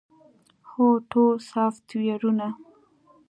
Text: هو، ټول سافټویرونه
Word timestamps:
هو، 0.69 0.87
ټول 1.11 1.33
سافټویرونه 1.51 2.47